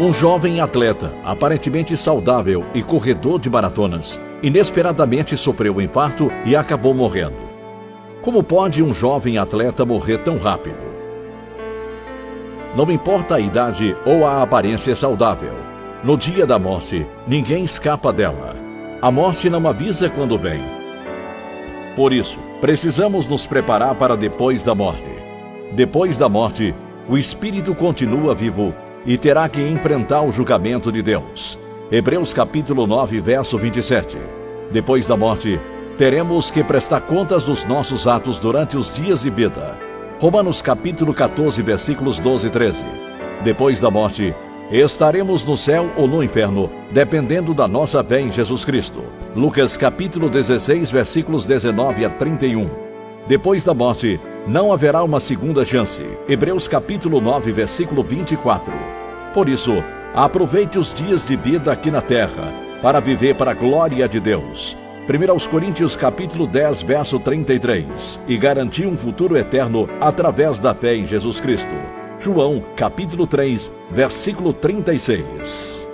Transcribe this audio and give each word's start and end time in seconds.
Um 0.00 0.10
jovem 0.10 0.62
atleta, 0.62 1.12
aparentemente 1.22 1.94
saudável 1.94 2.64
e 2.74 2.82
corredor 2.82 3.38
de 3.38 3.50
maratonas, 3.50 4.18
inesperadamente 4.42 5.36
sofreu 5.36 5.76
um 5.76 5.80
infarto 5.82 6.32
e 6.46 6.56
acabou 6.56 6.94
morrendo. 6.94 7.36
Como 8.22 8.42
pode 8.42 8.82
um 8.82 8.94
jovem 8.94 9.36
atleta 9.36 9.84
morrer 9.84 10.16
tão 10.18 10.38
rápido? 10.38 10.78
Não 12.74 12.90
importa 12.90 13.34
a 13.34 13.40
idade 13.40 13.94
ou 14.06 14.26
a 14.26 14.42
aparência 14.42 14.96
saudável, 14.96 15.52
no 16.02 16.16
dia 16.16 16.46
da 16.46 16.58
morte, 16.58 17.06
ninguém 17.26 17.64
escapa 17.64 18.10
dela. 18.10 18.56
A 19.02 19.10
morte 19.10 19.50
não 19.50 19.68
avisa 19.68 20.08
quando 20.08 20.38
vem. 20.38 20.79
Por 22.00 22.14
isso, 22.14 22.38
precisamos 22.62 23.26
nos 23.26 23.46
preparar 23.46 23.94
para 23.94 24.16
depois 24.16 24.62
da 24.62 24.74
morte. 24.74 25.10
Depois 25.72 26.16
da 26.16 26.30
morte, 26.30 26.74
o 27.06 27.18
espírito 27.18 27.74
continua 27.74 28.34
vivo 28.34 28.74
e 29.04 29.18
terá 29.18 29.46
que 29.50 29.60
enfrentar 29.60 30.22
o 30.22 30.32
julgamento 30.32 30.90
de 30.90 31.02
Deus. 31.02 31.58
Hebreus 31.92 32.32
capítulo 32.32 32.86
9, 32.86 33.20
verso 33.20 33.58
27. 33.58 34.16
Depois 34.72 35.06
da 35.06 35.14
morte, 35.14 35.60
teremos 35.98 36.50
que 36.50 36.64
prestar 36.64 37.02
contas 37.02 37.44
dos 37.44 37.66
nossos 37.66 38.06
atos 38.06 38.40
durante 38.40 38.78
os 38.78 38.90
dias 38.90 39.20
de 39.20 39.28
vida. 39.28 39.78
Romanos 40.18 40.62
capítulo 40.62 41.12
14, 41.12 41.60
versículos 41.60 42.18
12 42.18 42.46
e 42.46 42.50
13. 42.50 42.84
Depois 43.44 43.78
da 43.78 43.90
morte, 43.90 44.34
estaremos 44.78 45.44
no 45.44 45.56
céu 45.56 45.90
ou 45.96 46.06
no 46.06 46.22
inferno, 46.22 46.70
dependendo 46.92 47.52
da 47.52 47.66
nossa 47.66 48.04
fé 48.04 48.20
em 48.20 48.30
Jesus 48.30 48.64
Cristo. 48.64 49.02
Lucas 49.34 49.76
capítulo 49.76 50.30
16, 50.30 50.90
versículos 50.90 51.44
19 51.44 52.04
a 52.04 52.10
31. 52.10 52.70
Depois 53.26 53.64
da 53.64 53.74
morte, 53.74 54.20
não 54.46 54.72
haverá 54.72 55.02
uma 55.02 55.18
segunda 55.18 55.64
chance. 55.64 56.04
Hebreus 56.28 56.68
capítulo 56.68 57.20
9, 57.20 57.50
versículo 57.52 58.02
24. 58.04 58.72
Por 59.34 59.48
isso, 59.48 59.82
aproveite 60.14 60.78
os 60.78 60.94
dias 60.94 61.26
de 61.26 61.34
vida 61.36 61.72
aqui 61.72 61.90
na 61.90 62.00
terra, 62.00 62.52
para 62.80 63.00
viver 63.00 63.34
para 63.34 63.50
a 63.50 63.54
glória 63.54 64.08
de 64.08 64.20
Deus. 64.20 64.76
1 65.08 65.50
Coríntios 65.50 65.96
capítulo 65.96 66.46
10, 66.46 66.82
verso 66.82 67.18
33, 67.18 68.20
e 68.28 68.36
garantir 68.36 68.86
um 68.86 68.96
futuro 68.96 69.36
eterno 69.36 69.88
através 70.00 70.60
da 70.60 70.72
fé 70.72 70.94
em 70.94 71.04
Jesus 71.04 71.40
Cristo. 71.40 71.99
João 72.20 72.62
capítulo 72.76 73.26
3, 73.26 73.72
versículo 73.90 74.52
36. 74.52 75.89